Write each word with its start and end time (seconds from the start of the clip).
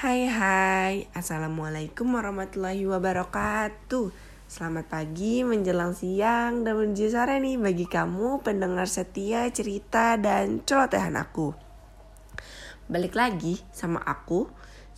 Hai 0.00 0.24
hai, 0.32 1.12
Assalamualaikum 1.12 2.16
warahmatullahi 2.16 2.88
wabarakatuh. 2.88 4.08
Selamat 4.48 4.88
pagi 4.88 5.44
menjelang 5.44 5.92
siang 5.92 6.64
dan 6.64 6.80
menuju 6.80 7.12
sore 7.12 7.36
nih 7.36 7.60
bagi 7.60 7.84
kamu 7.84 8.40
pendengar 8.40 8.88
setia 8.88 9.44
cerita 9.52 10.16
dan 10.16 10.64
celotehan 10.64 11.20
aku. 11.20 11.52
Balik 12.88 13.12
lagi 13.12 13.60
sama 13.76 14.00
aku 14.00 14.48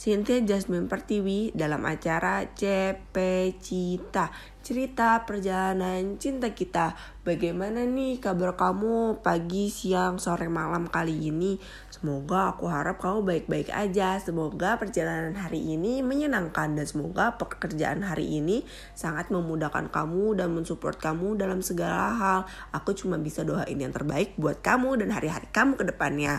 Cynthia 0.03 0.43
Jasmine 0.43 0.91
Pertiwi 0.91 1.55
dalam 1.55 1.87
acara 1.87 2.43
CP 2.59 3.15
Cita 3.63 4.35
Cerita 4.63 5.27
perjalanan 5.27 6.23
cinta 6.23 6.55
kita. 6.55 6.95
Bagaimana 7.27 7.83
nih 7.83 8.23
kabar 8.23 8.55
kamu 8.55 9.19
pagi, 9.19 9.67
siang, 9.67 10.23
sore, 10.23 10.47
malam 10.47 10.87
kali 10.87 11.35
ini? 11.35 11.59
Semoga 11.91 12.55
aku 12.55 12.71
harap 12.71 13.03
kamu 13.03 13.27
baik-baik 13.27 13.75
aja. 13.75 14.23
Semoga 14.23 14.79
perjalanan 14.79 15.35
hari 15.35 15.75
ini 15.75 15.99
menyenangkan 16.07 16.79
Dan 16.79 16.87
semoga 16.87 17.35
pekerjaan 17.43 18.07
hari 18.07 18.39
ini 18.39 18.63
sangat 18.95 19.35
memudahkan 19.35 19.91
kamu 19.91 20.39
dan 20.39 20.55
mensupport 20.55 20.95
kamu 20.95 21.35
dalam 21.35 21.59
segala 21.59 22.15
hal. 22.15 22.41
Aku 22.71 22.95
cuma 22.95 23.19
bisa 23.19 23.43
doain 23.43 23.75
yang 23.75 23.91
terbaik 23.91 24.39
buat 24.39 24.63
kamu 24.63 25.03
dan 25.03 25.11
hari-hari 25.11 25.51
kamu 25.51 25.75
ke 25.75 25.91
depannya 25.91 26.39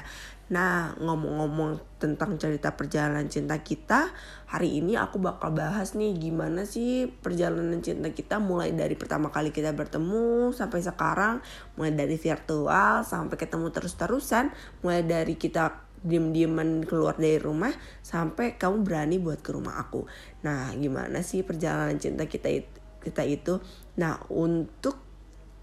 Nah, 0.51 0.91
ngomong-ngomong 0.99 1.79
tentang 2.03 2.35
cerita 2.35 2.75
perjalanan 2.75 3.31
cinta 3.31 3.63
kita, 3.63 4.11
hari 4.43 4.83
ini 4.83 4.99
aku 4.99 5.15
bakal 5.23 5.55
bahas 5.55 5.95
nih 5.95 6.11
gimana 6.19 6.67
sih 6.67 7.07
perjalanan 7.07 7.79
cinta 7.79 8.11
kita 8.11 8.43
mulai 8.43 8.75
dari 8.75 8.99
pertama 8.99 9.31
kali 9.31 9.55
kita 9.55 9.71
bertemu 9.71 10.51
sampai 10.51 10.83
sekarang, 10.83 11.39
mulai 11.79 11.95
dari 11.95 12.19
virtual 12.19 13.07
sampai 13.07 13.39
ketemu 13.39 13.71
terus-terusan, 13.71 14.51
mulai 14.83 15.07
dari 15.07 15.39
kita 15.39 15.79
diem-dieman 16.03 16.83
keluar 16.83 17.15
dari 17.15 17.39
rumah 17.39 17.71
sampai 18.03 18.59
kamu 18.59 18.83
berani 18.83 19.23
buat 19.23 19.39
ke 19.39 19.55
rumah 19.55 19.79
aku. 19.79 20.03
Nah, 20.43 20.75
gimana 20.75 21.23
sih 21.23 21.47
perjalanan 21.47 21.95
cinta 21.95 22.27
kita 22.27 22.51
kita 22.99 23.23
itu? 23.23 23.63
Nah, 23.95 24.19
untuk 24.27 25.12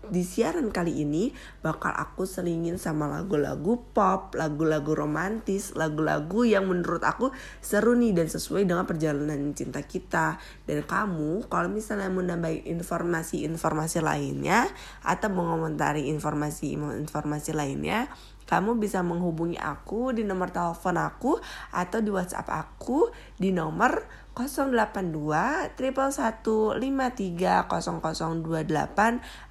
di 0.09 0.25
siaran 0.25 0.73
kali 0.73 1.05
ini 1.05 1.29
bakal 1.61 1.93
aku 1.93 2.25
selingin 2.25 2.81
sama 2.81 3.05
lagu-lagu 3.05 3.85
pop, 3.93 4.33
lagu-lagu 4.33 4.97
romantis, 4.97 5.77
lagu-lagu 5.77 6.49
yang 6.49 6.65
menurut 6.65 7.05
aku 7.05 7.29
seru 7.61 7.93
nih 7.93 8.17
dan 8.17 8.33
sesuai 8.33 8.65
dengan 8.65 8.89
perjalanan 8.89 9.53
cinta 9.53 9.85
kita. 9.85 10.41
Dan 10.65 10.89
kamu 10.89 11.45
kalau 11.53 11.69
misalnya 11.69 12.09
mau 12.09 12.25
nambah 12.25 12.65
informasi-informasi 12.65 14.01
lainnya 14.01 14.65
atau 15.05 15.29
mengomentari 15.29 16.09
informasi-informasi 16.09 17.53
lainnya, 17.53 18.09
kamu 18.51 18.83
bisa 18.83 18.99
menghubungi 19.07 19.55
aku 19.63 20.11
di 20.11 20.27
nomor 20.27 20.51
telepon 20.51 20.99
aku 20.99 21.39
atau 21.71 21.99
di 22.03 22.11
WhatsApp 22.11 22.51
aku 22.51 23.15
di 23.39 23.55
nomor 23.55 24.20
082 24.41 25.77
0028 25.77 26.81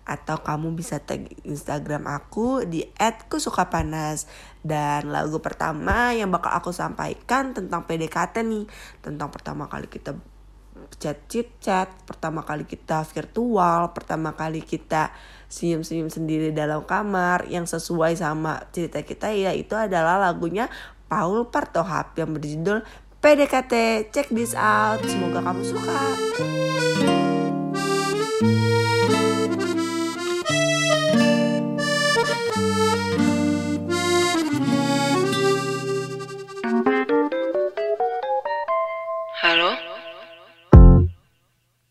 atau 0.10 0.38
kamu 0.42 0.74
bisa 0.74 0.98
tag 1.04 1.30
Instagram 1.46 2.10
aku 2.10 2.66
di 2.66 2.82
@kusukapanas. 3.30 4.26
Dan 4.66 5.14
lagu 5.14 5.38
pertama 5.44 6.18
yang 6.18 6.34
bakal 6.34 6.56
aku 6.56 6.74
sampaikan 6.74 7.54
tentang 7.54 7.86
PDKT 7.86 8.42
nih 8.42 8.66
tentang 9.06 9.30
pertama 9.30 9.70
kali 9.70 9.86
kita 9.86 10.18
chat 10.98 11.22
chit 11.30 11.54
chat 11.62 11.86
pertama 12.10 12.42
kali 12.42 12.66
kita 12.66 13.06
virtual 13.06 13.94
pertama 13.94 14.34
kali 14.34 14.66
kita 14.66 15.14
senyum-senyum 15.52 16.10
sendiri 16.10 16.50
dalam 16.50 16.82
kamar 16.82 17.46
yang 17.46 17.70
sesuai 17.70 18.18
sama 18.18 18.66
cerita 18.74 19.06
kita 19.06 19.30
ya 19.30 19.54
itu 19.54 19.78
adalah 19.78 20.18
lagunya 20.18 20.66
Paul 21.10 21.50
Partohap 21.50 22.14
yang 22.18 22.38
berjudul 22.38 22.86
PDKT. 23.20 24.08
Check 24.16 24.32
this 24.32 24.56
out. 24.56 25.04
Semoga 25.04 25.44
kamu 25.44 25.64
suka. 25.68 26.00
Halo? 39.40 39.72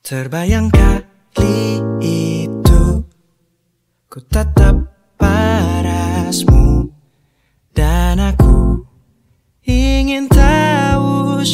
Terbayang 0.00 0.72
kali 0.72 1.84
itu 2.00 3.04
Ku 4.08 4.18
tatap 4.24 4.88
parasmu 5.20 6.88
Dan 7.76 8.16
aku 8.16 8.47
tahu 11.38 11.46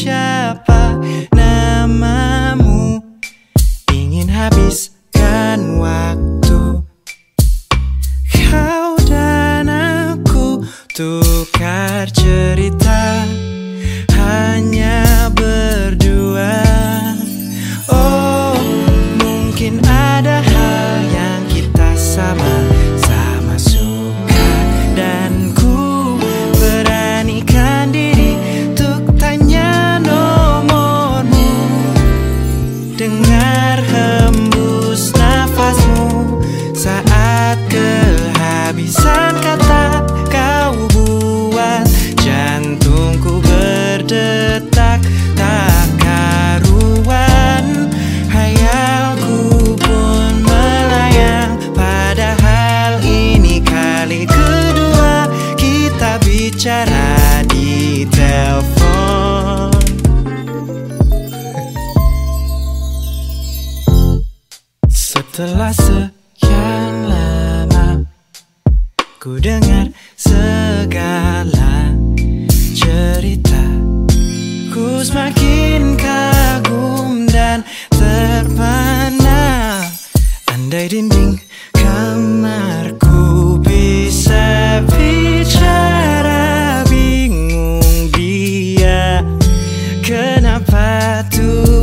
sapatos 90.54 91.73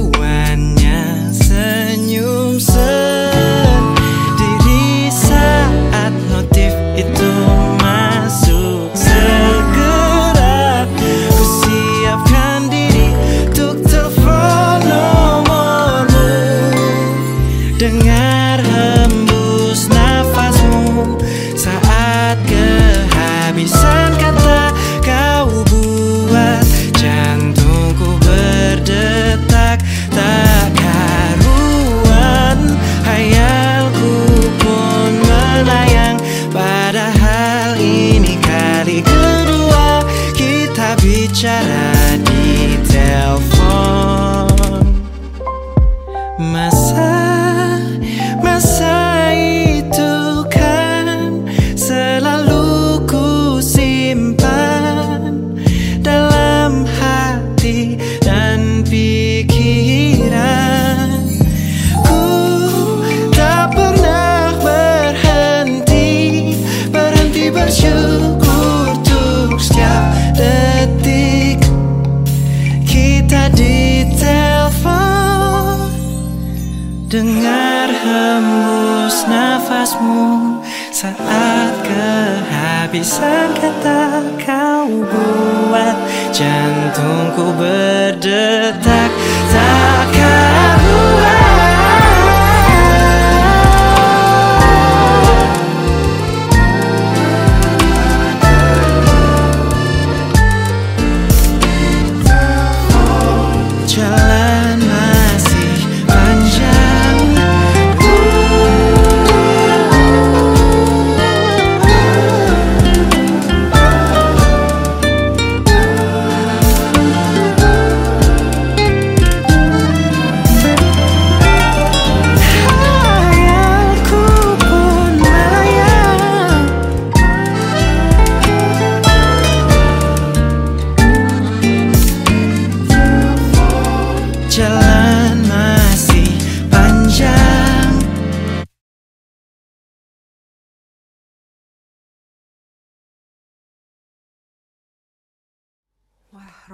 Jantungku 86.41 87.53
berdetak 87.53 89.20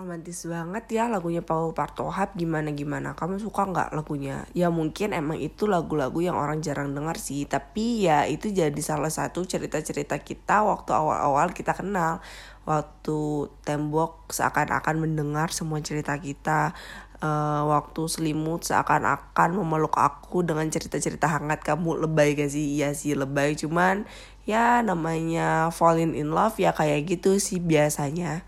romantis 0.08 0.48
banget 0.48 0.88
ya 0.88 1.12
lagunya 1.12 1.44
Paul 1.44 1.76
Partohap 1.76 2.32
gimana 2.40 2.72
gimana. 2.72 3.12
Kamu 3.12 3.44
suka 3.44 3.68
nggak 3.68 3.92
lagunya? 3.92 4.48
Ya 4.56 4.72
mungkin 4.72 5.12
emang 5.12 5.36
itu 5.36 5.68
lagu-lagu 5.68 6.24
yang 6.24 6.40
orang 6.40 6.64
jarang 6.64 6.96
dengar 6.96 7.20
sih. 7.20 7.44
Tapi 7.44 8.08
ya 8.08 8.24
itu 8.24 8.48
jadi 8.48 8.80
salah 8.80 9.12
satu 9.12 9.44
cerita-cerita 9.44 10.16
kita 10.24 10.64
waktu 10.64 10.96
awal-awal 10.96 11.52
kita 11.52 11.76
kenal. 11.76 12.24
Waktu 12.64 13.52
tembok 13.68 14.32
seakan-akan 14.32 14.96
mendengar 14.96 15.52
semua 15.52 15.84
cerita 15.84 16.16
kita. 16.16 16.72
Eh, 17.20 17.62
waktu 17.68 18.08
selimut 18.08 18.64
seakan-akan 18.64 19.60
memeluk 19.60 20.00
aku 20.00 20.40
dengan 20.48 20.72
cerita-cerita 20.72 21.28
hangat 21.28 21.68
kamu 21.68 22.08
lebay 22.08 22.40
gak 22.40 22.48
sih? 22.48 22.80
Iya 22.80 22.96
sih 22.96 23.12
lebay 23.12 23.60
cuman 23.60 24.08
ya 24.48 24.80
namanya 24.80 25.68
falling 25.76 26.16
in 26.16 26.32
love 26.32 26.56
ya 26.56 26.72
kayak 26.72 27.12
gitu 27.12 27.36
sih 27.44 27.60
biasanya. 27.60 28.48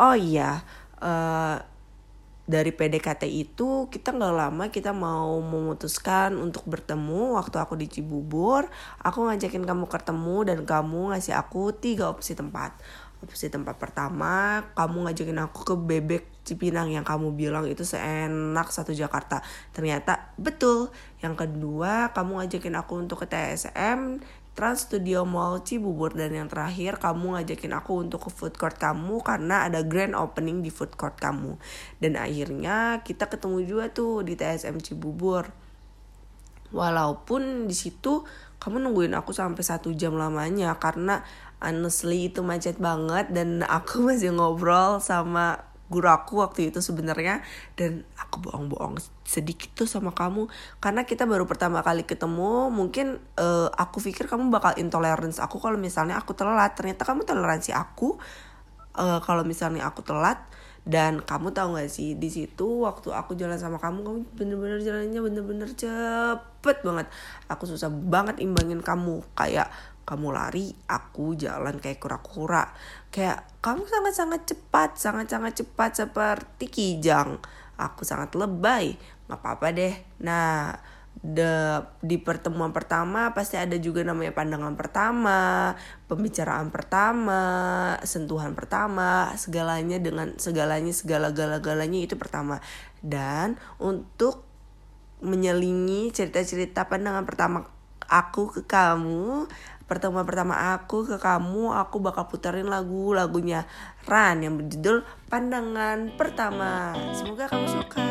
Oh 0.00 0.16
iya, 0.16 0.64
eh, 1.04 1.56
dari 2.48 2.72
PDKT 2.72 3.28
itu 3.28 3.92
kita 3.92 4.16
nggak 4.16 4.32
lama 4.34 4.64
kita 4.72 4.96
mau 4.96 5.36
memutuskan 5.44 6.40
untuk 6.40 6.64
bertemu 6.64 7.36
waktu 7.36 7.60
aku 7.60 7.76
di 7.76 7.84
Cibubur. 7.84 8.64
Aku 9.04 9.28
ngajakin 9.28 9.60
kamu 9.60 9.84
ketemu 9.92 10.36
dan 10.48 10.58
kamu 10.64 11.12
ngasih 11.12 11.36
aku 11.36 11.76
tiga 11.76 12.08
opsi 12.08 12.32
tempat. 12.32 12.80
Opsi 13.20 13.52
tempat 13.52 13.76
pertama, 13.76 14.64
kamu 14.72 15.12
ngajakin 15.12 15.38
aku 15.44 15.60
ke 15.68 15.74
Bebek 15.76 16.24
Cipinang 16.48 16.88
yang 16.88 17.04
kamu 17.04 17.36
bilang 17.36 17.68
itu 17.68 17.84
seenak 17.84 18.72
satu 18.72 18.96
Jakarta. 18.96 19.44
Ternyata 19.76 20.32
betul. 20.40 20.88
Yang 21.20 21.44
kedua, 21.44 22.16
kamu 22.16 22.40
ngajakin 22.40 22.74
aku 22.80 23.04
untuk 23.04 23.20
ke 23.20 23.28
TSM 23.28 24.24
Trans 24.60 24.84
Studio 24.84 25.24
Mall 25.24 25.64
Cibubur. 25.64 26.12
Dan 26.12 26.36
yang 26.36 26.52
terakhir 26.52 27.00
kamu 27.00 27.40
ngajakin 27.40 27.72
aku 27.80 28.04
untuk 28.04 28.28
ke 28.28 28.30
food 28.30 28.60
court 28.60 28.76
kamu 28.76 29.24
karena 29.24 29.64
ada 29.64 29.80
grand 29.80 30.12
opening 30.12 30.60
di 30.60 30.68
food 30.68 30.92
court 31.00 31.16
kamu. 31.16 31.56
Dan 31.96 32.20
akhirnya 32.20 33.00
kita 33.00 33.32
ketemu 33.32 33.64
juga 33.64 33.88
tuh 33.88 34.20
di 34.20 34.36
TSM 34.36 34.76
Cibubur. 34.84 35.48
Walaupun 36.76 37.64
di 37.64 37.72
situ 37.72 38.28
kamu 38.60 38.84
nungguin 38.84 39.16
aku 39.16 39.32
sampai 39.32 39.64
satu 39.64 39.96
jam 39.96 40.20
lamanya 40.20 40.76
karena 40.76 41.24
honestly 41.64 42.28
itu 42.28 42.44
macet 42.44 42.76
banget 42.76 43.32
dan 43.32 43.64
aku 43.64 44.04
masih 44.12 44.36
ngobrol 44.36 45.00
sama 45.00 45.69
guru 45.90 46.06
aku 46.06 46.40
waktu 46.40 46.70
itu 46.70 46.78
sebenarnya. 46.78 47.42
Dan 47.74 48.06
aku 48.14 48.46
bohong-bohong 48.46 49.02
sedikit 49.26 49.74
tuh 49.74 49.90
sama 49.90 50.14
kamu. 50.14 50.46
Karena 50.78 51.02
kita 51.02 51.26
baru 51.26 51.44
pertama 51.44 51.82
kali 51.82 52.06
ketemu 52.06 52.70
mungkin 52.70 53.18
eh, 53.36 53.68
aku 53.74 53.98
pikir 53.98 54.30
kamu 54.30 54.48
bakal 54.54 54.78
intolerance 54.78 55.42
aku 55.42 55.58
kalau 55.58 55.76
misalnya 55.76 56.16
aku 56.16 56.32
telat. 56.32 56.78
Ternyata 56.78 57.02
kamu 57.02 57.26
toleransi 57.26 57.74
aku 57.74 58.16
eh, 58.96 59.20
kalau 59.20 59.42
misalnya 59.42 59.84
aku 59.90 60.06
telat. 60.06 60.40
Dan 60.80 61.20
kamu 61.20 61.52
tahu 61.52 61.76
gak 61.76 61.92
sih 61.92 62.16
di 62.16 62.32
situ 62.32 62.88
waktu 62.88 63.12
aku 63.12 63.36
jalan 63.36 63.60
sama 63.60 63.76
kamu 63.76 64.00
kamu 64.00 64.18
bener-bener 64.32 64.80
jalannya 64.80 65.20
bener-bener 65.20 65.68
cepet 65.76 66.80
banget. 66.80 67.06
Aku 67.52 67.68
susah 67.68 67.92
banget 67.92 68.40
imbangin 68.40 68.80
kamu. 68.80 69.20
Kayak 69.36 69.68
kamu 70.10 70.34
lari 70.34 70.74
aku 70.90 71.38
jalan 71.38 71.78
kayak 71.78 72.02
kura-kura. 72.02 72.66
Kayak 73.14 73.46
kamu 73.62 73.86
sangat-sangat 73.86 74.42
cepat 74.50 74.98
sangat-sangat 74.98 75.62
cepat 75.62 75.90
seperti 76.02 76.66
kijang. 76.66 77.38
Aku 77.78 78.02
sangat 78.02 78.34
lebay 78.34 78.98
nggak 79.30 79.38
apa-apa 79.38 79.70
deh. 79.70 79.94
Nah 80.26 80.74
de, 81.20 81.84
di 82.00 82.16
pertemuan 82.16 82.72
pertama 82.72 83.36
pasti 83.36 83.60
ada 83.60 83.76
juga 83.76 84.00
namanya 84.00 84.32
pandangan 84.32 84.72
pertama, 84.74 85.74
pembicaraan 86.08 86.72
pertama, 86.72 87.42
sentuhan 88.02 88.56
pertama, 88.56 89.30
segalanya 89.36 90.00
dengan 90.00 90.34
segalanya 90.40 90.90
segala-gala-galanya 90.90 92.00
itu 92.02 92.16
pertama. 92.16 92.58
Dan 93.04 93.60
untuk 93.76 94.48
menyelingi 95.20 96.08
cerita-cerita 96.16 96.88
pandangan 96.88 97.28
pertama 97.28 97.68
aku 98.08 98.48
ke 98.50 98.62
kamu, 98.64 99.46
pertemuan 99.90 100.22
pertama 100.22 100.78
aku 100.78 101.02
ke 101.02 101.18
kamu, 101.18 101.74
aku 101.74 101.98
bakal 101.98 102.30
puterin 102.30 102.70
lagu 102.70 103.10
lagunya 103.10 103.66
Ran 104.06 104.46
yang 104.46 104.54
berjudul 104.62 105.02
Pandangan 105.26 106.14
Pertama. 106.14 106.94
Semoga 107.10 107.50
kamu 107.50 107.66
suka. 107.66 108.06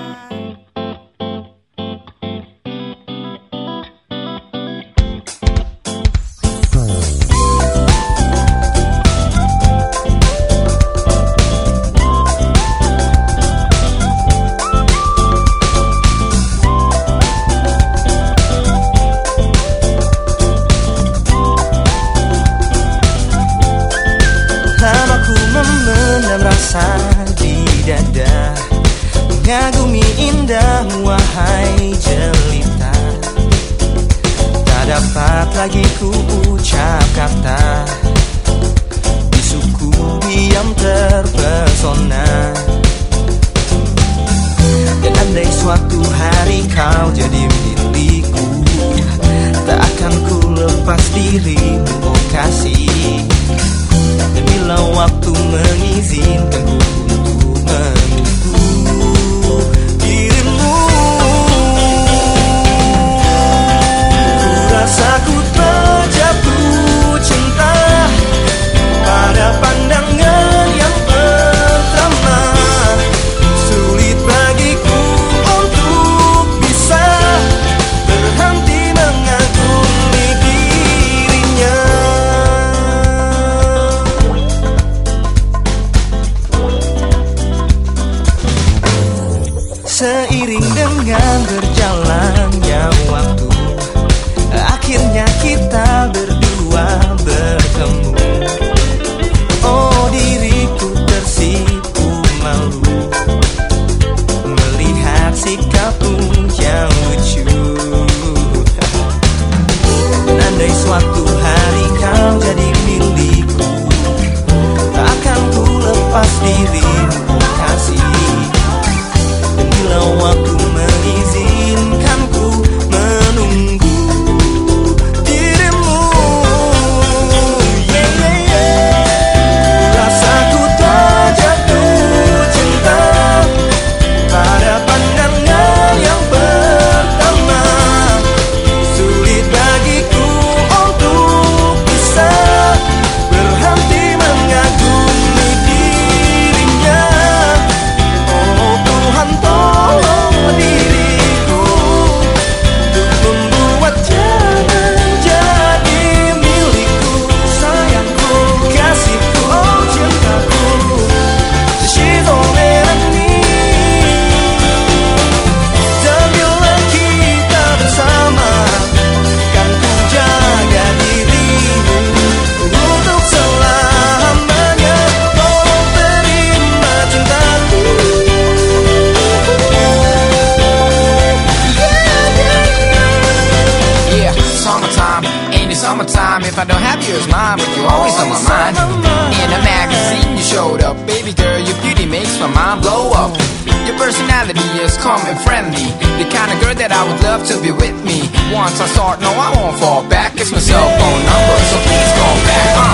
And 195.29 195.39
friendly, 195.41 195.85
the 196.17 196.25
kind 196.33 196.51
of 196.51 196.59
girl 196.59 196.73
that 196.73 196.91
I 196.91 197.05
would 197.05 197.21
love 197.21 197.45
to 197.53 197.61
be 197.61 197.71
with 197.71 197.93
me. 198.03 198.25
Once 198.51 198.81
I 198.81 198.87
start, 198.87 199.21
no, 199.21 199.29
I 199.29 199.53
won't 199.53 199.77
fall 199.77 200.01
back. 200.09 200.33
It's 200.35 200.51
my 200.51 200.59
cell 200.59 200.89
phone 200.97 201.21
number, 201.29 201.57
so 201.69 201.77
please 201.85 202.11
call 202.17 202.35
back. 202.49 202.77
Uh. 202.77 202.89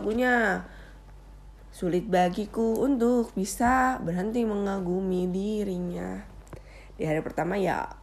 Lagunya? 0.00 0.64
Sulit 1.70 2.08
bagiku 2.08 2.80
untuk 2.80 3.36
bisa 3.36 4.00
berhenti 4.00 4.48
mengagumi 4.48 5.28
dirinya. 5.28 6.24
Di 6.96 7.04
hari 7.04 7.20
pertama 7.20 7.60
ya 7.60 8.00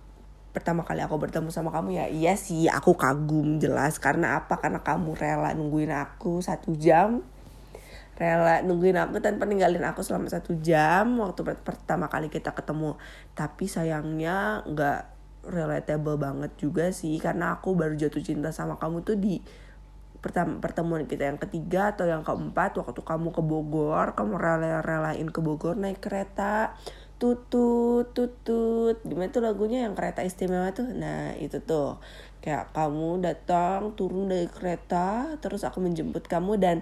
pertama 0.56 0.82
kali 0.82 1.06
aku 1.06 1.22
bertemu 1.22 1.54
sama 1.54 1.70
kamu 1.70 2.02
ya 2.02 2.06
iya 2.10 2.34
sih 2.38 2.70
aku 2.70 2.94
kagum 2.94 3.58
jelas. 3.58 3.98
Karena 3.98 4.38
apa? 4.38 4.62
Karena 4.62 4.86
kamu 4.86 5.18
rela 5.18 5.52
nungguin 5.58 5.90
aku 5.90 6.40
satu 6.40 6.78
jam. 6.78 7.26
Rela 8.18 8.62
nungguin 8.62 8.98
aku 8.98 9.20
tanpa 9.20 9.50
ninggalin 9.50 9.84
aku 9.84 10.06
selama 10.06 10.30
satu 10.30 10.58
jam 10.62 11.18
waktu 11.18 11.42
per- 11.44 11.62
pertama 11.66 12.08
kali 12.08 12.30
kita 12.32 12.54
ketemu. 12.54 12.96
Tapi 13.34 13.66
sayangnya 13.68 14.64
nggak 14.70 15.02
relatable 15.50 16.18
banget 16.18 16.56
juga 16.56 16.94
sih. 16.96 17.20
Karena 17.20 17.58
aku 17.58 17.76
baru 17.76 17.94
jatuh 18.00 18.24
cinta 18.24 18.56
sama 18.56 18.80
kamu 18.80 19.04
tuh 19.04 19.18
di 19.20 19.44
pertemuan 20.20 21.06
kita 21.06 21.30
yang 21.30 21.40
ketiga 21.40 21.94
atau 21.94 22.10
yang 22.10 22.26
keempat 22.26 22.76
waktu 22.78 23.02
kamu 23.06 23.30
ke 23.32 23.42
Bogor 23.46 24.18
kamu 24.18 24.34
rela-relain 24.36 25.30
ke 25.30 25.40
Bogor 25.40 25.78
naik 25.78 26.02
kereta 26.02 26.74
tutut 27.18 28.14
tutut. 28.14 29.02
Gimana 29.02 29.30
tuh 29.34 29.42
lagunya 29.42 29.90
yang 29.90 29.98
kereta 29.98 30.22
istimewa 30.22 30.70
tuh? 30.74 30.86
Nah 30.94 31.34
itu 31.38 31.58
tuh. 31.62 31.98
Kayak 32.42 32.72
kamu 32.78 33.26
datang 33.26 33.98
turun 33.98 34.30
dari 34.30 34.46
kereta 34.48 35.36
terus 35.42 35.66
aku 35.66 35.82
menjemput 35.82 36.30
kamu 36.30 36.62
dan 36.62 36.78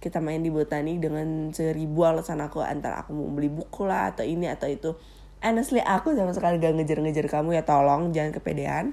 kita 0.00 0.20
main 0.20 0.40
di 0.40 0.48
botani 0.48 0.96
dengan 0.96 1.52
seribu 1.52 2.08
alasan 2.08 2.40
aku 2.40 2.64
antara 2.64 3.04
aku 3.04 3.12
mau 3.12 3.28
beli 3.28 3.52
buku 3.52 3.84
lah 3.84 4.12
atau 4.12 4.24
ini 4.24 4.48
atau 4.48 4.68
itu. 4.68 4.96
Honestly 5.40 5.80
aku 5.80 6.12
sama 6.12 6.36
sekali 6.36 6.60
gak 6.60 6.76
ngejar-ngejar 6.76 7.26
kamu 7.32 7.56
ya 7.56 7.64
tolong 7.64 8.12
jangan 8.12 8.32
kepedean. 8.36 8.92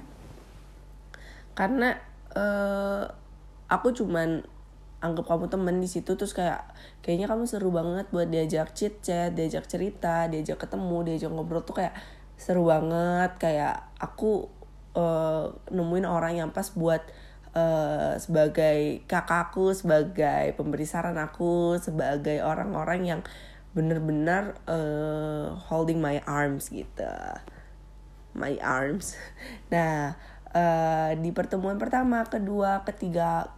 Karena 1.52 1.96
eh 2.32 3.04
aku 3.68 3.92
cuman 3.92 4.44
anggap 4.98 5.30
kamu 5.30 5.46
temen 5.46 5.78
di 5.78 5.86
situ 5.86 6.18
terus 6.18 6.34
kayak 6.34 6.74
kayaknya 7.06 7.30
kamu 7.30 7.46
seru 7.46 7.70
banget 7.70 8.10
buat 8.10 8.26
diajak 8.26 8.74
chat-chat, 8.74 9.30
diajak 9.30 9.70
cerita 9.70 10.26
diajak 10.26 10.58
ketemu 10.58 11.06
diajak 11.06 11.30
ngobrol 11.30 11.62
tuh 11.62 11.78
kayak 11.78 11.94
seru 12.34 12.66
banget. 12.66 13.30
Kayak 13.38 13.86
aku 14.02 14.50
uh, 14.98 15.54
nemuin 15.70 16.06
orang 16.06 16.42
yang 16.42 16.50
pas 16.50 16.66
buat 16.74 17.02
uh, 17.54 18.18
sebagai 18.18 19.06
kakakku 19.06 19.70
sebagai 19.70 20.54
pemberi 20.58 20.86
saran 20.86 21.18
aku 21.18 21.78
sebagai 21.78 22.42
orang-orang 22.42 23.00
yang 23.06 23.20
bener-bener 23.76 24.58
uh, 24.66 25.54
holding 25.70 26.02
my 26.02 26.18
arms 26.26 26.74
gitu. 26.74 27.14
My 28.34 28.58
arms. 28.58 29.14
Nah 29.74 30.18
uh, 30.54 31.14
di 31.14 31.30
pertemuan 31.30 31.78
pertama 31.78 32.26
kedua 32.26 32.82
ketiga 32.82 33.57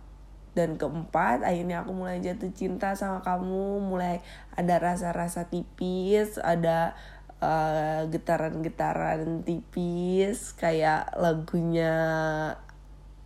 dan 0.54 0.75
keempat 0.75 1.47
akhirnya 1.47 1.87
aku 1.87 1.95
mulai 1.95 2.19
jatuh 2.19 2.50
cinta 2.50 2.95
sama 2.99 3.23
kamu 3.23 3.80
mulai 3.87 4.19
ada 4.59 4.83
rasa-rasa 4.83 5.47
tipis 5.47 6.37
ada 6.42 6.99
uh, 7.38 8.02
getaran-getaran 8.11 9.47
tipis 9.47 10.54
kayak 10.59 11.14
lagunya 11.14 11.95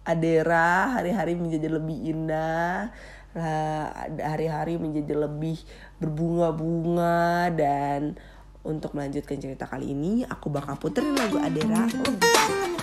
Adera 0.04 1.00
hari-hari 1.00 1.32
menjadi 1.32 1.80
lebih 1.80 2.12
indah 2.12 2.92
eh, 3.32 3.88
hari-hari 4.20 4.76
menjadi 4.76 5.16
lebih 5.16 5.56
berbunga-bunga 5.96 7.48
dan 7.56 8.12
untuk 8.64 8.92
melanjutkan 8.92 9.40
cerita 9.40 9.64
kali 9.64 9.96
ini 9.96 10.28
aku 10.28 10.52
bakal 10.52 10.76
puterin 10.76 11.16
lagu 11.16 11.40
Adera. 11.40 11.88
untuk... 11.88 12.73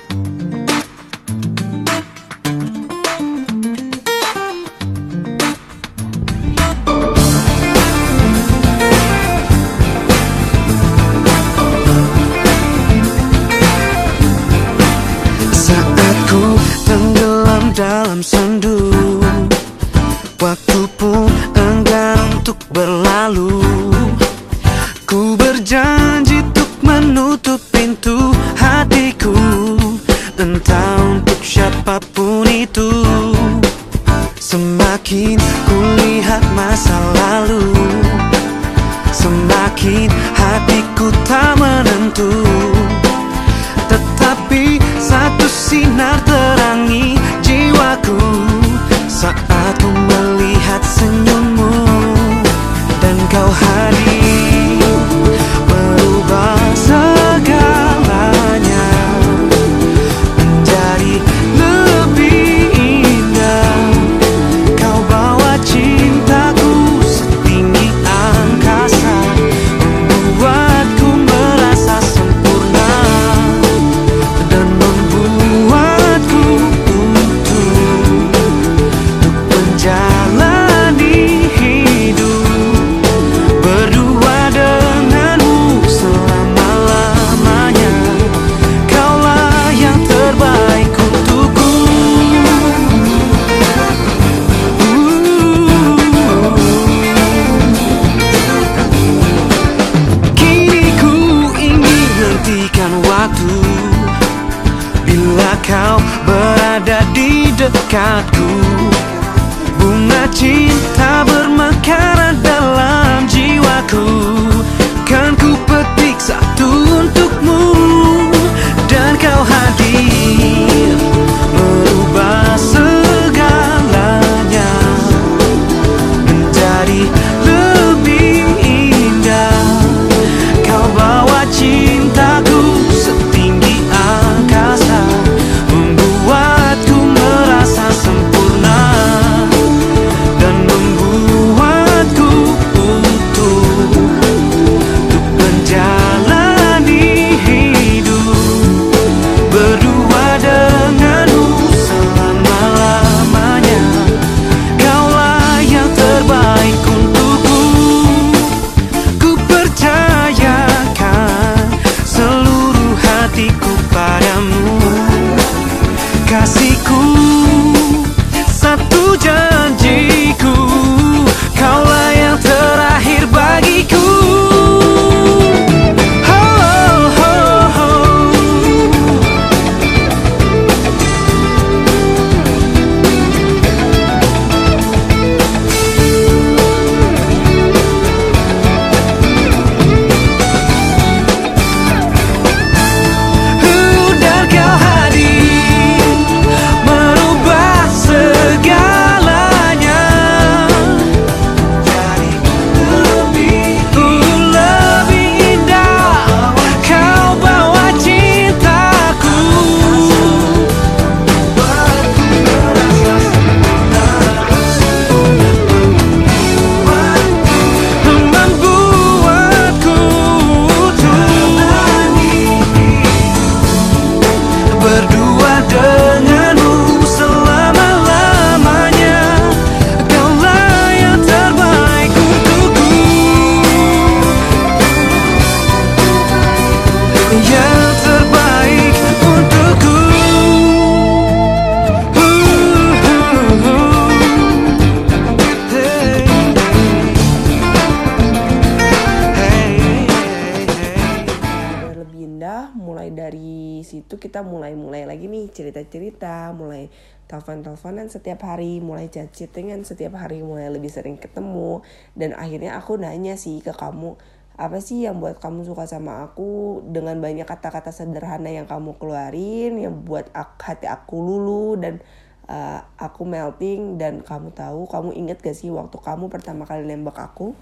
di 253.82 253.86
situ 253.90 254.22
kita 254.22 254.46
mulai-mulai 254.46 255.10
lagi 255.10 255.26
nih 255.26 255.50
cerita-cerita, 255.50 256.54
mulai 256.54 256.94
telepon-teleponan 257.26 258.14
setiap 258.14 258.46
hari, 258.46 258.78
mulai 258.78 259.10
chat 259.10 259.34
chattingan 259.34 259.82
setiap 259.82 260.22
hari, 260.22 260.46
mulai 260.46 260.70
lebih 260.70 260.94
sering 260.94 261.18
ketemu. 261.18 261.82
Dan 262.14 262.38
akhirnya 262.38 262.78
aku 262.78 263.02
nanya 263.02 263.34
sih 263.42 263.58
ke 263.66 263.74
kamu, 263.74 264.22
apa 264.62 264.78
sih 264.78 265.10
yang 265.10 265.18
buat 265.18 265.42
kamu 265.42 265.66
suka 265.66 265.90
sama 265.90 266.22
aku? 266.30 266.86
Dengan 266.86 267.18
banyak 267.18 267.50
kata-kata 267.50 267.90
sederhana 267.90 268.54
yang 268.54 268.70
kamu 268.70 269.02
keluarin 269.02 269.82
yang 269.82 270.06
buat 270.06 270.30
hati 270.38 270.86
aku 270.86 271.18
lulu 271.18 271.82
dan 271.82 272.06
uh, 272.46 272.86
aku 273.02 273.26
melting. 273.26 273.98
Dan 273.98 274.22
kamu 274.22 274.54
tahu 274.54 274.86
kamu 274.86 275.18
inget 275.18 275.42
gak 275.42 275.58
sih 275.58 275.74
waktu 275.74 275.98
kamu 275.98 276.30
pertama 276.30 276.70
kali 276.70 276.86
nembak 276.86 277.18
aku? 277.18 277.58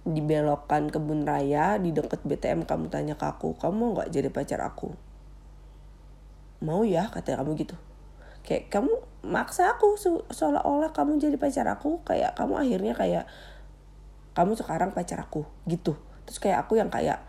Di 0.00 0.24
belokan 0.24 0.88
kebun 0.88 1.28
raya 1.28 1.76
di 1.76 1.92
deket 1.92 2.24
BTM 2.24 2.64
kamu 2.64 2.88
tanya 2.88 3.14
ke 3.20 3.26
aku 3.28 3.52
kamu 3.60 3.96
nggak 3.96 4.08
jadi 4.08 4.28
pacar 4.32 4.60
aku? 4.64 4.96
Mau 6.64 6.84
ya 6.84 7.08
kata 7.08 7.36
kamu 7.40 7.56
gitu. 7.60 7.76
Kayak 8.40 8.72
kamu 8.72 8.92
maksa 9.20 9.76
aku 9.76 10.00
se- 10.00 10.26
seolah-olah 10.32 10.96
kamu 10.96 11.20
jadi 11.20 11.36
pacar 11.36 11.68
aku 11.68 12.00
kayak 12.08 12.32
kamu 12.36 12.56
akhirnya 12.56 12.94
kayak 12.96 13.24
kamu 14.32 14.56
sekarang 14.56 14.96
pacar 14.96 15.20
aku 15.20 15.44
gitu. 15.68 15.96
Terus 16.24 16.38
kayak 16.40 16.64
aku 16.64 16.80
yang 16.80 16.88
kayak 16.88 17.20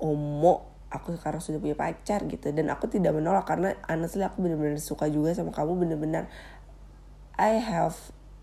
omo 0.00 0.72
aku 0.88 1.12
sekarang 1.18 1.44
sudah 1.44 1.60
punya 1.60 1.76
pacar 1.76 2.24
gitu. 2.24 2.48
Dan 2.56 2.72
aku 2.72 2.88
tidak 2.88 3.12
menolak 3.12 3.44
karena 3.44 3.76
honestly 3.84 4.24
aku 4.24 4.40
benar-benar 4.40 4.80
suka 4.80 5.08
juga 5.12 5.36
sama 5.36 5.52
kamu 5.52 5.76
benar-benar 5.76 6.28
I 7.36 7.58
have 7.60 7.98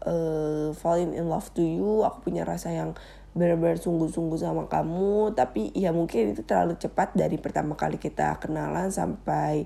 uh, 0.06 0.74
fallen 0.78 1.14
in 1.14 1.30
love 1.30 1.50
to 1.54 1.62
you 1.62 2.06
aku 2.06 2.32
punya 2.32 2.46
rasa 2.46 2.74
yang 2.74 2.98
benar-benar 3.32 3.80
sungguh-sungguh 3.80 4.40
sama 4.40 4.68
kamu. 4.68 5.36
Tapi 5.36 5.72
ya 5.76 5.96
mungkin 5.96 6.36
itu 6.36 6.44
terlalu 6.44 6.76
cepat 6.76 7.16
dari 7.16 7.40
pertama 7.40 7.80
kali 7.80 7.96
kita 7.96 8.38
kenalan 8.44 8.92
sampai 8.92 9.66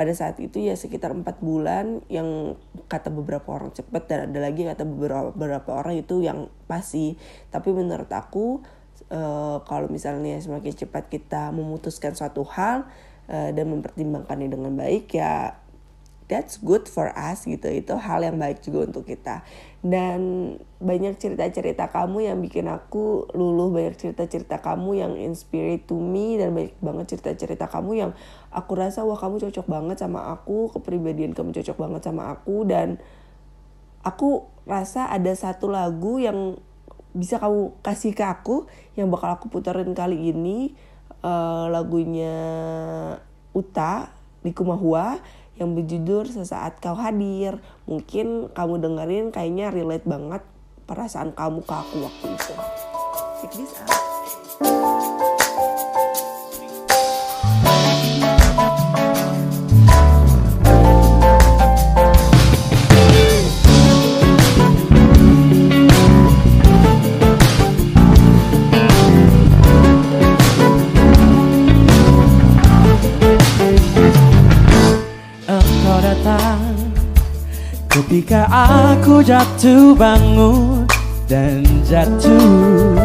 pada 0.00 0.16
saat 0.16 0.40
itu 0.40 0.64
ya 0.64 0.72
sekitar 0.72 1.12
empat 1.12 1.44
bulan 1.44 2.00
yang 2.08 2.56
kata 2.88 3.12
beberapa 3.12 3.52
orang 3.52 3.68
cepat 3.74 4.08
dan 4.08 4.32
ada 4.32 4.40
lagi 4.40 4.64
kata 4.64 4.88
beberapa 4.88 5.28
beberapa 5.34 5.76
orang 5.76 6.00
itu 6.00 6.24
yang 6.24 6.48
pasti 6.64 7.20
tapi 7.52 7.74
menurut 7.74 8.08
aku 8.08 8.64
eh, 9.12 9.56
kalau 9.60 9.92
misalnya 9.92 10.40
semakin 10.40 10.72
cepat 10.72 11.12
kita 11.12 11.52
memutuskan 11.52 12.16
suatu 12.16 12.48
hal 12.48 12.88
eh, 13.28 13.52
dan 13.52 13.68
mempertimbangkannya 13.68 14.48
dengan 14.48 14.72
baik 14.72 15.12
ya 15.12 15.59
that's 16.30 16.62
good 16.62 16.86
for 16.86 17.10
us 17.18 17.42
gitu. 17.42 17.66
Itu 17.66 17.98
hal 17.98 18.22
yang 18.22 18.38
baik 18.38 18.62
juga 18.62 18.86
untuk 18.86 19.10
kita. 19.10 19.42
Dan 19.82 20.54
banyak 20.78 21.18
cerita-cerita 21.18 21.90
kamu 21.90 22.30
yang 22.30 22.38
bikin 22.38 22.70
aku 22.70 23.26
luluh 23.34 23.74
banyak 23.74 23.98
cerita-cerita 23.98 24.62
kamu 24.62 24.90
yang 25.02 25.12
inspire 25.18 25.82
to 25.82 25.98
me 25.98 26.38
dan 26.38 26.54
banyak 26.54 26.78
banget 26.78 27.18
cerita-cerita 27.18 27.66
kamu 27.66 27.90
yang 27.98 28.10
aku 28.54 28.78
rasa 28.78 29.02
wah 29.02 29.18
kamu 29.18 29.42
cocok 29.42 29.66
banget 29.66 29.98
sama 29.98 30.30
aku 30.30 30.70
kepribadian 30.70 31.34
kamu 31.34 31.50
cocok 31.50 31.76
banget 31.76 32.06
sama 32.06 32.30
aku. 32.30 32.62
Dan 32.62 33.02
aku 34.06 34.46
rasa 34.70 35.10
ada 35.10 35.34
satu 35.34 35.66
lagu 35.66 36.22
yang 36.22 36.62
bisa 37.10 37.42
kamu 37.42 37.74
kasih 37.82 38.14
ke 38.14 38.22
aku 38.22 38.70
yang 38.94 39.10
bakal 39.10 39.34
aku 39.34 39.50
puterin 39.50 39.90
kali 39.98 40.30
ini 40.30 40.78
eh, 41.26 41.66
lagunya 41.66 42.38
Uta 43.50 44.14
di 44.40 44.54
Kumahua 44.54 45.18
yang 45.60 45.76
berjudul 45.76 46.26
Sesaat 46.26 46.80
Kau 46.80 46.96
Hadir. 46.96 47.60
Mungkin 47.84 48.50
kamu 48.56 48.74
dengerin 48.80 49.26
kayaknya 49.28 49.68
relate 49.68 50.08
banget 50.08 50.42
perasaan 50.88 51.36
kamu 51.36 51.60
ke 51.62 51.74
aku 51.76 51.96
waktu 52.02 52.26
itu. 52.34 52.54
Check 53.44 53.52
this 53.54 53.76
out. 53.84 54.09
Jatuh 79.20 79.92
bangun 79.94 80.88
dan 81.28 81.62
jatuh. 81.84 82.96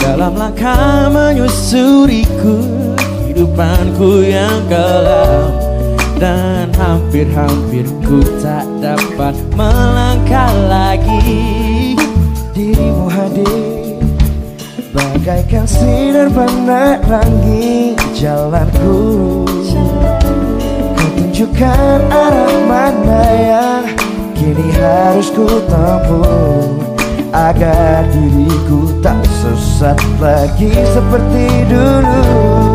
Dalam 0.00 0.34
langkah 0.34 1.12
menyusuriku 1.12 2.58
Kehidupanku 2.98 4.24
yang 4.26 4.66
kelam. 4.66 5.52
Dan 6.18 6.74
hampir-hampir 6.74 7.86
ku 8.02 8.18
tak 8.42 8.66
dapat 8.82 9.38
melangkah 9.54 10.50
lagi. 10.66 11.94
Dirimu 12.50 13.06
hadir 13.06 14.02
Bagaikan 14.90 15.68
sinar 15.68 16.26
penerangi 16.34 17.94
jalanku. 18.18 19.46
Kau 20.98 21.08
tunjukkan 21.14 21.98
arah 22.10 22.56
mana 22.66 23.22
yang 23.38 24.07
Kini 24.38 24.70
harus 24.78 25.34
ku 25.34 25.42
tempuh. 25.66 26.62
Agar 27.34 28.06
diriku 28.14 28.94
tak 29.02 29.20
sesat 29.26 29.98
lagi 30.22 30.70
seperti 30.94 31.66
dulu 31.66 32.67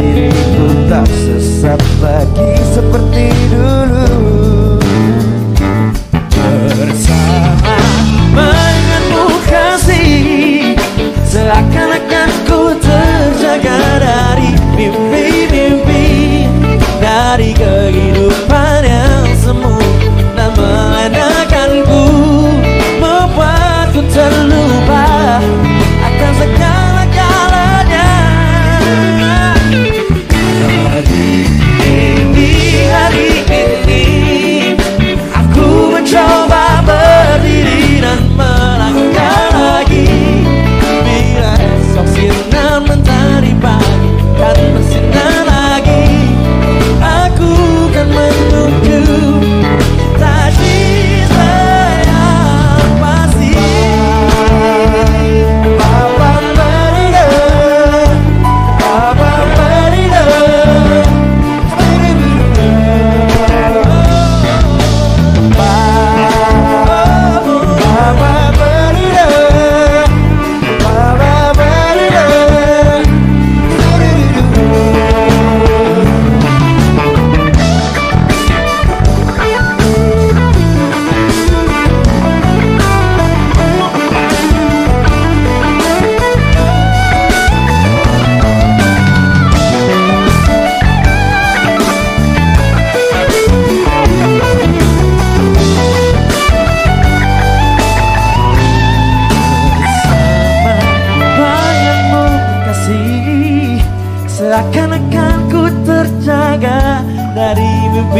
diriku 0.00 0.66
tak 0.88 1.06
sesat 1.12 1.80
lagi. 2.00 2.50
Seperti 2.72 3.39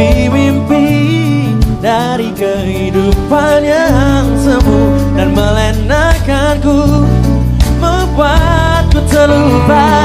mimpi-mimpi 0.01 0.89
dari 1.77 2.33
kehidupan 2.33 3.61
yang 3.61 4.25
semu 4.41 4.81
dan 5.13 5.29
melenakanku 5.33 7.05
membuatku 7.77 8.99
terlupa. 9.09 10.00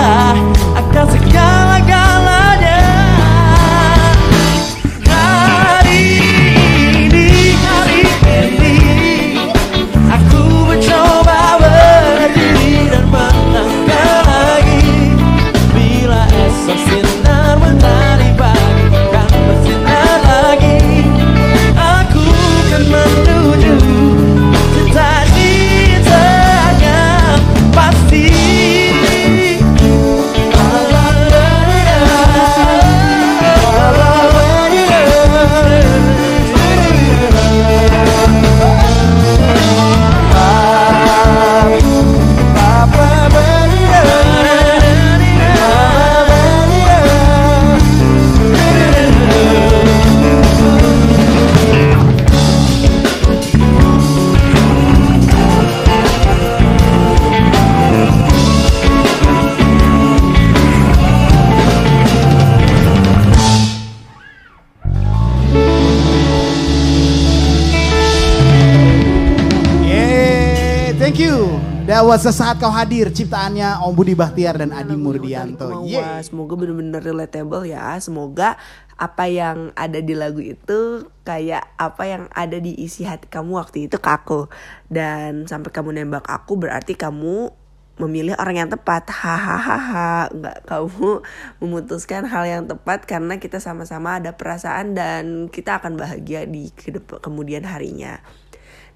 Was 72.16 72.24
sesaat 72.24 72.56
kau 72.64 72.72
hadir 72.72 73.12
ciptaannya 73.12 73.76
Om 73.84 73.92
Budi 73.92 74.16
Bahtiar 74.16 74.56
dan 74.56 74.72
Adi 74.72 74.96
Murdianto. 74.96 75.84
Yeay. 75.84 76.24
semoga 76.24 76.56
bener-bener 76.56 77.04
relatable 77.04 77.68
ya. 77.68 77.92
Semoga 78.00 78.56
apa 78.96 79.28
yang 79.28 79.68
ada 79.76 80.00
di 80.00 80.16
lagu 80.16 80.40
itu 80.40 81.12
kayak 81.28 81.76
apa 81.76 82.08
yang 82.08 82.24
ada 82.32 82.56
di 82.56 82.72
isi 82.72 83.04
hati 83.04 83.28
kamu 83.28 83.60
waktu 83.60 83.92
itu 83.92 84.00
ke 84.00 84.08
aku. 84.08 84.48
Dan 84.88 85.44
sampai 85.44 85.68
kamu 85.68 85.92
nembak 85.92 86.24
aku 86.24 86.56
berarti 86.56 86.96
kamu 86.96 87.52
memilih 88.00 88.32
orang 88.40 88.64
yang 88.64 88.70
tepat. 88.72 89.12
Hahaha. 89.12 90.32
Enggak 90.32 90.64
kamu 90.64 91.20
memutuskan 91.60 92.24
hal 92.32 92.48
yang 92.48 92.64
tepat 92.64 93.04
karena 93.04 93.36
kita 93.36 93.60
sama-sama 93.60 94.24
ada 94.24 94.32
perasaan 94.32 94.96
dan 94.96 95.52
kita 95.52 95.84
akan 95.84 96.00
bahagia 96.00 96.48
di 96.48 96.72
kemudian 97.20 97.68
harinya. 97.68 98.24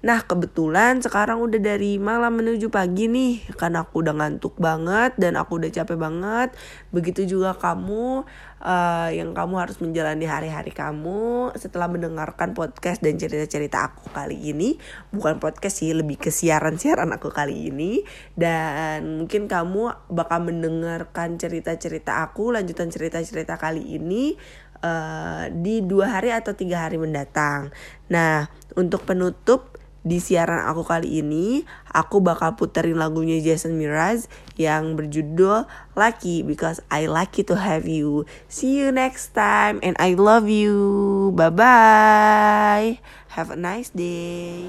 Nah 0.01 0.25
kebetulan 0.25 0.97
sekarang 0.97 1.45
udah 1.45 1.61
dari 1.61 2.01
malam 2.01 2.41
menuju 2.41 2.73
pagi 2.73 3.05
nih 3.05 3.53
Karena 3.53 3.85
aku 3.85 4.01
udah 4.01 4.17
ngantuk 4.17 4.57
banget 4.57 5.13
dan 5.21 5.37
aku 5.37 5.61
udah 5.61 5.69
capek 5.69 5.97
banget. 5.97 6.49
Begitu 6.89 7.37
juga 7.37 7.53
kamu 7.53 8.25
eh, 8.65 9.09
yang 9.21 9.37
kamu 9.37 9.61
harus 9.61 9.77
menjalani 9.77 10.25
hari-hari 10.25 10.73
kamu 10.73 11.53
Setelah 11.53 11.85
mendengarkan 11.85 12.57
podcast 12.57 13.05
dan 13.05 13.21
cerita-cerita 13.21 13.93
aku 13.93 14.09
kali 14.09 14.41
ini. 14.41 14.81
Bukan 15.13 15.37
podcast 15.37 15.85
sih 15.85 15.93
lebih 15.93 16.17
ke 16.17 16.33
siaran-siaran 16.33 17.13
aku 17.13 17.29
kali 17.29 17.69
ini. 17.69 18.01
Dan 18.33 19.21
mungkin 19.21 19.45
kamu 19.45 20.09
bakal 20.09 20.49
mendengarkan 20.49 21.37
cerita-cerita 21.37 22.25
aku 22.25 22.49
Lanjutan 22.57 22.89
cerita-cerita 22.89 23.61
kali 23.61 24.01
ini 24.01 24.33
eh, 24.81 25.45
di 25.53 25.85
dua 25.85 26.17
hari 26.17 26.33
atau 26.33 26.57
tiga 26.57 26.89
hari 26.89 26.97
mendatang. 26.97 27.69
Nah, 28.09 28.49
untuk 28.73 29.05
penutup 29.05 29.80
di 30.01 30.17
siaran 30.17 30.65
aku 30.65 30.81
kali 30.81 31.21
ini, 31.21 31.61
aku 31.93 32.21
bakal 32.25 32.57
puterin 32.57 32.97
lagunya 32.97 33.37
Jason 33.37 33.77
Mraz 33.77 34.25
yang 34.57 34.97
berjudul 34.97 35.69
Lucky 35.93 36.41
because 36.41 36.81
I 36.89 37.05
lucky 37.05 37.45
to 37.45 37.57
have 37.57 37.85
you. 37.85 38.25
See 38.49 38.81
you 38.81 38.89
next 38.89 39.37
time 39.37 39.77
and 39.85 39.93
I 40.01 40.17
love 40.17 40.49
you. 40.49 41.31
Bye 41.37 41.53
bye. 41.53 42.89
Have 43.37 43.53
a 43.53 43.57
nice 43.57 43.93
day. 43.93 44.67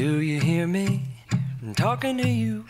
Do 0.00 0.22
you 0.22 0.40
hear 0.40 0.66
me? 0.66 1.02
Talking 1.76 2.16
to 2.16 2.26
you 2.26 2.64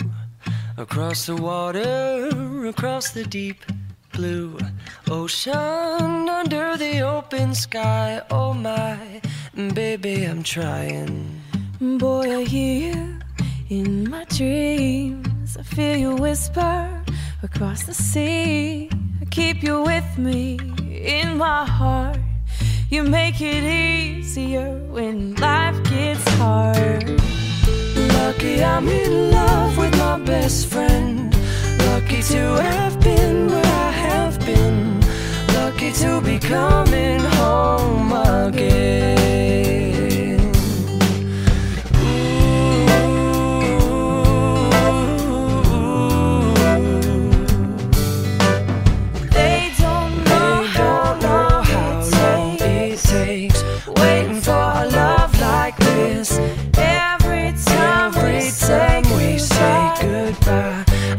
across 0.76 1.26
the 1.26 1.36
water, 1.36 2.66
across 2.66 3.12
the 3.12 3.22
deep 3.22 3.64
blue 4.12 4.58
ocean, 5.08 6.28
under 6.28 6.76
the 6.76 7.02
open 7.02 7.54
sky. 7.54 8.20
Oh 8.32 8.52
my, 8.52 8.98
baby, 9.54 10.24
I'm 10.24 10.42
trying. 10.42 11.40
Boy, 11.80 12.40
I 12.40 12.42
hear 12.42 12.96
you 12.96 13.18
in 13.68 14.10
my 14.10 14.24
dreams. 14.24 15.56
I 15.56 15.62
feel 15.62 15.96
you 15.98 16.16
whisper 16.16 17.04
across 17.44 17.84
the 17.84 17.94
sea. 17.94 18.90
I 19.22 19.24
keep 19.26 19.62
you 19.62 19.82
with 19.82 20.18
me 20.18 20.58
in 20.90 21.38
my 21.38 21.64
heart. 21.64 22.18
You 22.90 23.04
make 23.04 23.40
it 23.40 23.62
easier 23.62 24.68
when 24.90 25.36
life 25.36 25.80
gets 25.84 26.28
hard. 26.30 27.08
Lucky 28.14 28.64
I'm 28.64 28.88
in 28.88 29.30
love 29.30 29.78
with 29.78 29.96
my 29.96 30.18
best 30.18 30.66
friend. 30.66 31.32
Lucky 31.86 32.20
to 32.20 32.40
have 32.60 33.00
been 33.00 33.46
where 33.46 33.64
I 33.64 33.92
have 33.92 34.40
been. 34.40 35.00
Lucky 35.54 35.92
to 36.02 36.20
be 36.20 36.40
coming 36.40 37.20
home 37.20 38.12
again. 38.12 39.69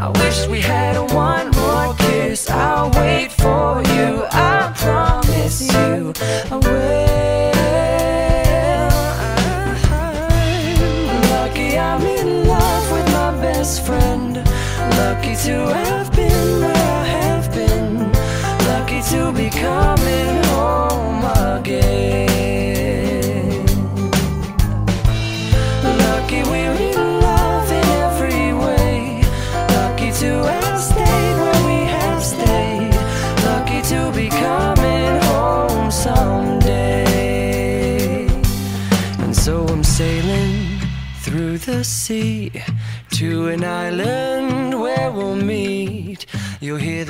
I 0.02 0.10
wish 0.10 0.48
we 0.48 0.62
had 0.62 0.96
a 0.98 1.06
one 1.14 1.51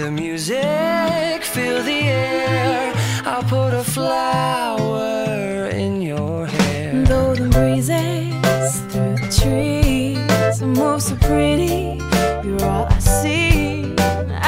the 0.01 0.09
music, 0.09 1.43
feel 1.43 1.83
the 1.83 2.01
air. 2.09 2.91
I'll 3.23 3.43
put 3.43 3.71
a 3.75 3.83
flower 3.83 5.67
in 5.67 6.01
your 6.01 6.47
hair. 6.47 7.03
Though 7.03 7.35
the 7.35 7.47
breezes 7.49 8.79
through 8.89 9.17
the 9.21 9.29
trees 9.39 10.61
move 10.63 11.03
so 11.03 11.15
pretty, 11.17 12.01
you're 12.43 12.63
all 12.63 12.87
I 12.89 12.97
see 12.97 13.93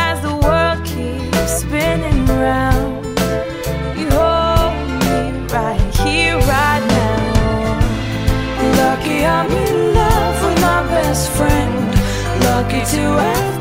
as 0.09 0.21
the 0.21 0.35
world 0.43 0.79
keeps 0.91 1.59
spinning 1.61 2.25
round. 2.25 3.05
You 3.99 4.09
hold 4.09 4.73
me 5.01 5.21
right 5.53 5.87
here, 6.01 6.37
right 6.53 6.83
now. 6.97 7.29
Lucky 8.81 9.23
I'm 9.23 9.51
in 9.51 9.93
love 9.93 10.35
with 10.45 10.61
my 10.61 10.81
best 10.95 11.29
friend. 11.29 11.75
Lucky 12.43 12.81
to 12.95 13.01
have 13.23 13.52